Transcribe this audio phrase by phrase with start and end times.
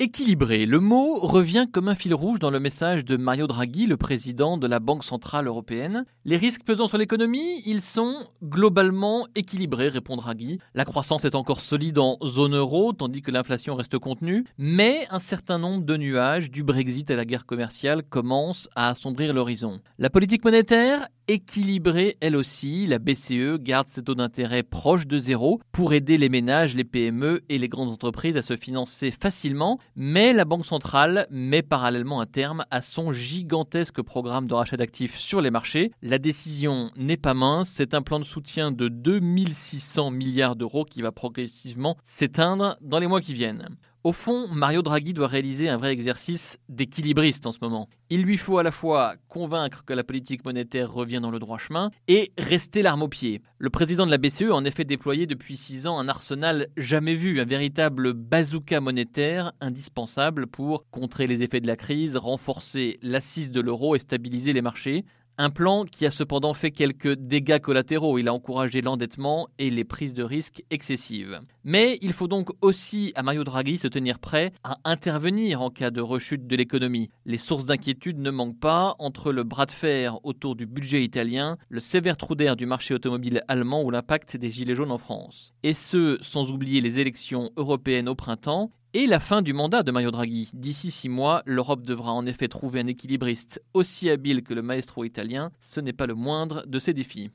[0.00, 3.96] Équilibré, le mot revient comme un fil rouge dans le message de Mario Draghi, le
[3.96, 6.04] président de la Banque Centrale Européenne.
[6.24, 10.60] Les risques pesant sur l'économie, ils sont globalement équilibrés, répond Draghi.
[10.74, 15.18] La croissance est encore solide en zone euro, tandis que l'inflation reste contenue, mais un
[15.18, 19.80] certain nombre de nuages, du Brexit à la guerre commerciale, commencent à assombrir l'horizon.
[19.98, 25.60] La politique monétaire équilibrée elle aussi, la BCE garde ses taux d'intérêt proches de zéro
[25.72, 30.32] pour aider les ménages, les PME et les grandes entreprises à se financer facilement, mais
[30.32, 35.40] la Banque centrale met parallèlement un terme à son gigantesque programme de rachat d'actifs sur
[35.40, 35.92] les marchés.
[36.02, 41.02] La décision n'est pas mince, c'est un plan de soutien de 2600 milliards d'euros qui
[41.02, 43.68] va progressivement s'éteindre dans les mois qui viennent.
[44.04, 47.88] Au fond, Mario Draghi doit réaliser un vrai exercice d'équilibriste en ce moment.
[48.10, 51.58] Il lui faut à la fois convaincre que la politique monétaire revient dans le droit
[51.58, 53.42] chemin et rester l'arme au pied.
[53.58, 57.16] Le président de la BCE a en effet déployé depuis six ans un arsenal jamais
[57.16, 63.50] vu, un véritable bazooka monétaire indispensable pour contrer les effets de la crise, renforcer l'assise
[63.50, 65.04] de l'euro et stabiliser les marchés.
[65.40, 68.18] Un plan qui a cependant fait quelques dégâts collatéraux.
[68.18, 71.40] Il a encouragé l'endettement et les prises de risques excessives.
[71.62, 75.92] Mais il faut donc aussi à Mario Draghi se tenir prêt à intervenir en cas
[75.92, 77.10] de rechute de l'économie.
[77.24, 81.56] Les sources d'inquiétude ne manquent pas entre le bras de fer autour du budget italien,
[81.68, 85.52] le sévère trou d'air du marché automobile allemand ou l'impact des gilets jaunes en France.
[85.62, 89.90] Et ce, sans oublier les élections européennes au printemps et la fin du mandat de
[89.90, 90.50] Mario Draghi.
[90.52, 95.04] D'ici six mois, l'Europe devra en effet trouver un équilibriste aussi habile que le maestro
[95.04, 95.50] italien.
[95.60, 97.30] Ce n'est pas le moindre de ses défis.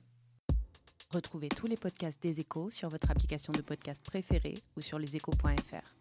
[1.12, 5.94] Retrouvez tous les podcasts des échos sur votre application de podcast préférée ou sur leséchos.fr.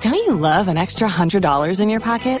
[0.00, 2.40] Don't you love an extra $100 in your pocket?